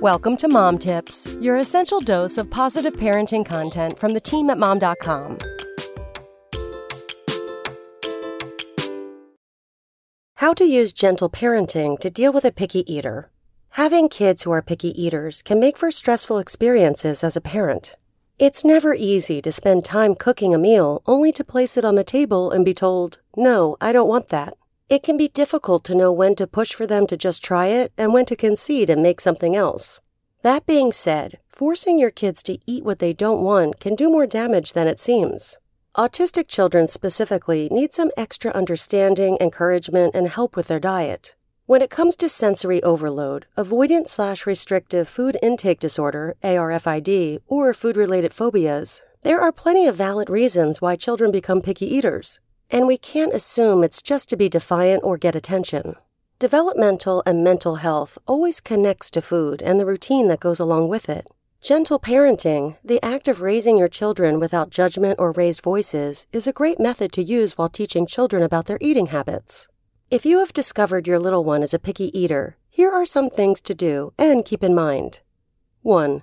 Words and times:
Welcome 0.00 0.36
to 0.36 0.48
Mom 0.48 0.78
Tips, 0.78 1.36
your 1.40 1.56
essential 1.56 1.98
dose 1.98 2.38
of 2.38 2.48
positive 2.48 2.92
parenting 2.92 3.44
content 3.44 3.98
from 3.98 4.12
the 4.12 4.20
team 4.20 4.48
at 4.48 4.56
mom.com. 4.56 5.38
How 10.36 10.54
to 10.54 10.64
use 10.64 10.92
gentle 10.92 11.28
parenting 11.28 11.98
to 11.98 12.10
deal 12.10 12.32
with 12.32 12.44
a 12.44 12.52
picky 12.52 12.84
eater. 12.92 13.28
Having 13.70 14.10
kids 14.10 14.44
who 14.44 14.52
are 14.52 14.62
picky 14.62 14.90
eaters 14.90 15.42
can 15.42 15.58
make 15.58 15.76
for 15.76 15.90
stressful 15.90 16.38
experiences 16.38 17.24
as 17.24 17.36
a 17.36 17.40
parent. 17.40 17.96
It's 18.38 18.64
never 18.64 18.94
easy 18.94 19.42
to 19.42 19.50
spend 19.50 19.84
time 19.84 20.14
cooking 20.14 20.54
a 20.54 20.58
meal 20.58 21.02
only 21.06 21.32
to 21.32 21.42
place 21.42 21.76
it 21.76 21.84
on 21.84 21.96
the 21.96 22.04
table 22.04 22.52
and 22.52 22.64
be 22.64 22.72
told, 22.72 23.18
no, 23.36 23.76
I 23.80 23.90
don't 23.90 24.06
want 24.06 24.28
that. 24.28 24.54
It 24.88 25.02
can 25.02 25.18
be 25.18 25.28
difficult 25.28 25.84
to 25.84 25.94
know 25.94 26.10
when 26.10 26.34
to 26.36 26.46
push 26.46 26.72
for 26.72 26.86
them 26.86 27.06
to 27.08 27.16
just 27.16 27.44
try 27.44 27.66
it 27.66 27.92
and 27.98 28.14
when 28.14 28.24
to 28.24 28.34
concede 28.34 28.88
and 28.88 29.02
make 29.02 29.20
something 29.20 29.54
else. 29.54 30.00
That 30.40 30.64
being 30.64 30.92
said, 30.92 31.40
forcing 31.50 31.98
your 31.98 32.10
kids 32.10 32.42
to 32.44 32.58
eat 32.66 32.86
what 32.86 32.98
they 32.98 33.12
don't 33.12 33.42
want 33.42 33.80
can 33.80 33.94
do 33.94 34.08
more 34.08 34.26
damage 34.26 34.72
than 34.72 34.86
it 34.86 34.98
seems. 34.98 35.58
Autistic 35.94 36.48
children 36.48 36.86
specifically 36.86 37.68
need 37.70 37.92
some 37.92 38.10
extra 38.16 38.50
understanding, 38.52 39.36
encouragement, 39.42 40.14
and 40.14 40.28
help 40.28 40.56
with 40.56 40.68
their 40.68 40.80
diet. 40.80 41.34
When 41.66 41.82
it 41.82 41.90
comes 41.90 42.16
to 42.16 42.28
sensory 42.30 42.82
overload, 42.82 43.44
avoidant 43.58 44.06
slash 44.06 44.46
restrictive 44.46 45.06
food 45.06 45.36
intake 45.42 45.80
disorder, 45.80 46.34
ARFID, 46.42 47.40
or 47.46 47.74
food 47.74 47.98
related 47.98 48.32
phobias, 48.32 49.02
there 49.22 49.42
are 49.42 49.52
plenty 49.52 49.86
of 49.86 49.96
valid 49.96 50.30
reasons 50.30 50.80
why 50.80 50.96
children 50.96 51.30
become 51.30 51.60
picky 51.60 51.84
eaters. 51.84 52.40
And 52.70 52.86
we 52.86 52.98
can't 52.98 53.32
assume 53.32 53.82
it's 53.82 54.02
just 54.02 54.28
to 54.28 54.36
be 54.36 54.48
defiant 54.48 55.02
or 55.02 55.16
get 55.16 55.34
attention. 55.34 55.96
Developmental 56.38 57.22
and 57.26 57.42
mental 57.42 57.76
health 57.76 58.18
always 58.26 58.60
connects 58.60 59.10
to 59.10 59.22
food 59.22 59.62
and 59.62 59.80
the 59.80 59.86
routine 59.86 60.28
that 60.28 60.40
goes 60.40 60.60
along 60.60 60.88
with 60.88 61.08
it. 61.08 61.26
Gentle 61.60 61.98
parenting, 61.98 62.76
the 62.84 63.04
act 63.04 63.26
of 63.26 63.40
raising 63.40 63.76
your 63.76 63.88
children 63.88 64.38
without 64.38 64.70
judgment 64.70 65.18
or 65.18 65.32
raised 65.32 65.62
voices, 65.62 66.28
is 66.30 66.46
a 66.46 66.52
great 66.52 66.78
method 66.78 67.10
to 67.12 67.22
use 67.22 67.58
while 67.58 67.68
teaching 67.68 68.06
children 68.06 68.42
about 68.44 68.66
their 68.66 68.78
eating 68.80 69.06
habits. 69.06 69.66
If 70.10 70.24
you 70.24 70.38
have 70.38 70.52
discovered 70.52 71.08
your 71.08 71.18
little 71.18 71.42
one 71.42 71.62
is 71.62 71.74
a 71.74 71.78
picky 71.78 72.16
eater, 72.16 72.56
here 72.70 72.92
are 72.92 73.04
some 73.04 73.28
things 73.28 73.60
to 73.62 73.74
do 73.74 74.12
and 74.16 74.44
keep 74.44 74.62
in 74.62 74.74
mind. 74.74 75.20
1. 75.82 76.22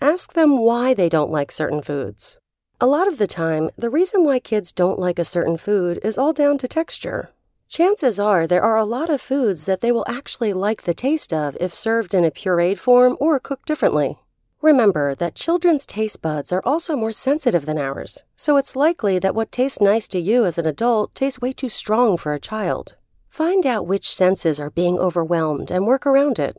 Ask 0.00 0.34
them 0.34 0.58
why 0.58 0.94
they 0.94 1.08
don't 1.08 1.32
like 1.32 1.50
certain 1.50 1.82
foods. 1.82 2.38
A 2.78 2.86
lot 2.86 3.08
of 3.08 3.16
the 3.16 3.26
time, 3.26 3.70
the 3.78 3.88
reason 3.88 4.22
why 4.22 4.38
kids 4.38 4.70
don't 4.70 4.98
like 4.98 5.18
a 5.18 5.24
certain 5.24 5.56
food 5.56 5.98
is 6.02 6.18
all 6.18 6.34
down 6.34 6.58
to 6.58 6.68
texture. 6.68 7.30
Chances 7.70 8.20
are 8.20 8.46
there 8.46 8.62
are 8.62 8.76
a 8.76 8.84
lot 8.84 9.08
of 9.08 9.22
foods 9.22 9.64
that 9.64 9.80
they 9.80 9.90
will 9.90 10.04
actually 10.06 10.52
like 10.52 10.82
the 10.82 10.92
taste 10.92 11.32
of 11.32 11.56
if 11.58 11.72
served 11.72 12.12
in 12.12 12.22
a 12.22 12.30
pureed 12.30 12.76
form 12.78 13.16
or 13.18 13.40
cooked 13.40 13.66
differently. 13.66 14.18
Remember 14.60 15.14
that 15.14 15.34
children's 15.34 15.86
taste 15.86 16.20
buds 16.20 16.52
are 16.52 16.60
also 16.66 16.96
more 16.96 17.12
sensitive 17.12 17.64
than 17.64 17.78
ours, 17.78 18.24
so 18.36 18.58
it's 18.58 18.76
likely 18.76 19.18
that 19.20 19.34
what 19.34 19.52
tastes 19.52 19.80
nice 19.80 20.06
to 20.08 20.18
you 20.18 20.44
as 20.44 20.58
an 20.58 20.66
adult 20.66 21.14
tastes 21.14 21.40
way 21.40 21.54
too 21.54 21.70
strong 21.70 22.18
for 22.18 22.34
a 22.34 22.40
child. 22.40 22.94
Find 23.30 23.64
out 23.64 23.86
which 23.86 24.14
senses 24.14 24.60
are 24.60 24.70
being 24.70 24.98
overwhelmed 24.98 25.70
and 25.70 25.86
work 25.86 26.06
around 26.06 26.38
it. 26.38 26.58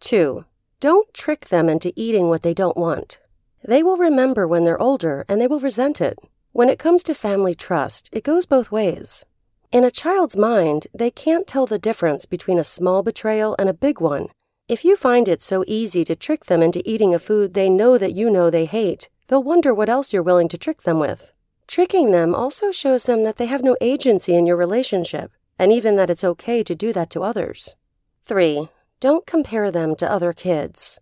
2. 0.00 0.46
Don't 0.80 1.14
trick 1.14 1.46
them 1.46 1.68
into 1.68 1.92
eating 1.94 2.28
what 2.28 2.42
they 2.42 2.54
don't 2.54 2.76
want. 2.76 3.20
They 3.66 3.82
will 3.82 3.96
remember 3.96 4.46
when 4.46 4.64
they're 4.64 4.80
older 4.80 5.24
and 5.26 5.40
they 5.40 5.46
will 5.46 5.58
resent 5.58 6.00
it. 6.00 6.18
When 6.52 6.68
it 6.68 6.78
comes 6.78 7.02
to 7.04 7.14
family 7.14 7.54
trust, 7.54 8.10
it 8.12 8.22
goes 8.22 8.44
both 8.44 8.70
ways. 8.70 9.24
In 9.72 9.84
a 9.84 9.90
child's 9.90 10.36
mind, 10.36 10.86
they 10.92 11.10
can't 11.10 11.46
tell 11.46 11.66
the 11.66 11.78
difference 11.78 12.26
between 12.26 12.58
a 12.58 12.64
small 12.64 13.02
betrayal 13.02 13.56
and 13.58 13.68
a 13.68 13.74
big 13.74 14.00
one. 14.00 14.28
If 14.68 14.84
you 14.84 14.96
find 14.96 15.28
it 15.28 15.40
so 15.40 15.64
easy 15.66 16.04
to 16.04 16.14
trick 16.14 16.44
them 16.44 16.62
into 16.62 16.82
eating 16.84 17.14
a 17.14 17.18
food 17.18 17.54
they 17.54 17.70
know 17.70 17.96
that 17.96 18.12
you 18.12 18.28
know 18.28 18.50
they 18.50 18.66
hate, 18.66 19.08
they'll 19.28 19.42
wonder 19.42 19.72
what 19.72 19.88
else 19.88 20.12
you're 20.12 20.22
willing 20.22 20.48
to 20.48 20.58
trick 20.58 20.82
them 20.82 20.98
with. 20.98 21.32
Tricking 21.66 22.10
them 22.10 22.34
also 22.34 22.70
shows 22.70 23.04
them 23.04 23.24
that 23.24 23.36
they 23.36 23.46
have 23.46 23.62
no 23.62 23.76
agency 23.80 24.34
in 24.34 24.46
your 24.46 24.56
relationship, 24.56 25.32
and 25.58 25.72
even 25.72 25.96
that 25.96 26.10
it's 26.10 26.24
okay 26.24 26.62
to 26.62 26.74
do 26.74 26.92
that 26.92 27.08
to 27.10 27.22
others. 27.22 27.76
3. 28.24 28.68
Don't 29.00 29.26
compare 29.26 29.70
them 29.70 29.96
to 29.96 30.10
other 30.10 30.32
kids. 30.32 31.00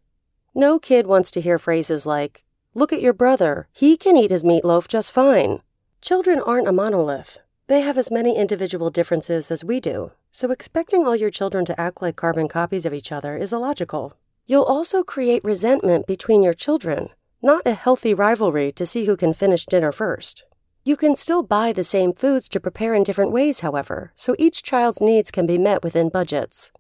No 0.55 0.79
kid 0.79 1.07
wants 1.07 1.31
to 1.33 1.41
hear 1.41 1.59
phrases 1.59 2.07
like, 2.07 2.45
Look 2.75 2.91
at 2.93 3.03
your 3.03 3.13
brother. 3.13 3.69
He 3.73 3.99
can 3.99 4.17
eat 4.17 4.31
his 4.31 4.45
meatloaf 4.45 4.89
just 4.89 5.13
fine. 5.13 5.61
Children 6.01 6.41
aren't 6.41 6.69
a 6.69 6.73
monolith. 6.73 7.39
They 7.67 7.83
have 7.83 7.99
as 7.99 8.11
many 8.11 8.35
individual 8.35 8.91
differences 8.91 9.51
as 9.51 9.63
we 9.63 9.79
do, 9.79 10.13
so 10.31 10.51
expecting 10.51 11.07
all 11.07 11.15
your 11.15 11.29
children 11.29 11.67
to 11.67 11.79
act 11.79 12.01
like 12.01 12.17
carbon 12.17 12.49
copies 12.49 12.87
of 12.87 12.95
each 12.95 13.13
other 13.13 13.37
is 13.37 13.53
illogical. 13.53 14.17
You'll 14.47 14.65
also 14.65 15.03
create 15.03 15.45
resentment 15.45 16.07
between 16.07 16.43
your 16.43 16.55
children, 16.55 17.11
not 17.43 17.67
a 17.67 17.75
healthy 17.75 18.15
rivalry 18.15 18.73
to 18.73 18.87
see 18.87 19.05
who 19.05 19.19
can 19.19 19.35
finish 19.35 19.67
dinner 19.67 19.93
first. 19.93 20.45
You 20.83 20.97
can 20.97 21.15
still 21.15 21.43
buy 21.43 21.73
the 21.73 21.85
same 21.85 22.15
foods 22.15 22.49
to 22.49 22.61
prepare 22.61 22.95
in 22.95 23.03
different 23.03 23.33
ways, 23.33 23.61
however, 23.61 24.13
so 24.17 24.35
each 24.39 24.63
child's 24.63 25.01
needs 25.01 25.31
can 25.31 25.47
be 25.47 25.59
met 25.59 25.85
within 25.85 26.09
budgets. 26.09 26.73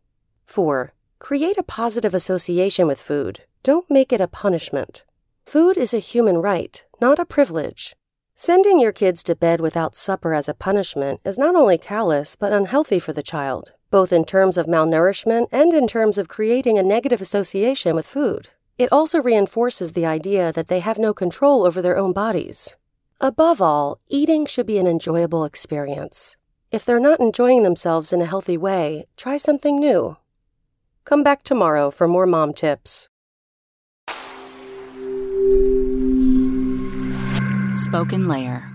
4. 0.46 0.94
Create 1.18 1.58
a 1.58 1.62
positive 1.62 2.14
association 2.14 2.86
with 2.86 3.00
food. 3.00 3.40
Don't 3.62 3.90
make 3.90 4.10
it 4.10 4.22
a 4.22 4.26
punishment. 4.26 5.04
Food 5.52 5.76
is 5.76 5.92
a 5.92 5.98
human 5.98 6.38
right, 6.38 6.82
not 6.98 7.18
a 7.18 7.26
privilege. 7.26 7.94
Sending 8.32 8.80
your 8.80 8.90
kids 8.90 9.22
to 9.22 9.36
bed 9.36 9.60
without 9.60 9.94
supper 9.94 10.32
as 10.32 10.48
a 10.48 10.54
punishment 10.54 11.20
is 11.26 11.36
not 11.36 11.54
only 11.54 11.76
callous 11.76 12.36
but 12.36 12.54
unhealthy 12.54 12.98
for 12.98 13.12
the 13.12 13.22
child, 13.22 13.68
both 13.90 14.14
in 14.14 14.24
terms 14.24 14.56
of 14.56 14.64
malnourishment 14.64 15.48
and 15.52 15.74
in 15.74 15.86
terms 15.86 16.16
of 16.16 16.26
creating 16.26 16.78
a 16.78 16.82
negative 16.82 17.20
association 17.20 17.94
with 17.94 18.06
food. 18.06 18.48
It 18.78 18.90
also 18.90 19.20
reinforces 19.20 19.92
the 19.92 20.06
idea 20.06 20.52
that 20.52 20.68
they 20.68 20.80
have 20.80 20.96
no 20.98 21.12
control 21.12 21.66
over 21.66 21.82
their 21.82 21.98
own 21.98 22.14
bodies. 22.14 22.78
Above 23.20 23.60
all, 23.60 24.00
eating 24.08 24.46
should 24.46 24.66
be 24.66 24.78
an 24.78 24.86
enjoyable 24.86 25.44
experience. 25.44 26.38
If 26.70 26.86
they're 26.86 26.98
not 26.98 27.20
enjoying 27.20 27.62
themselves 27.62 28.10
in 28.10 28.22
a 28.22 28.32
healthy 28.32 28.56
way, 28.56 29.04
try 29.18 29.36
something 29.36 29.78
new. 29.78 30.16
Come 31.04 31.22
back 31.22 31.42
tomorrow 31.42 31.90
for 31.90 32.08
more 32.08 32.26
mom 32.26 32.54
tips. 32.54 33.10
SpokenLayer. 37.92 38.71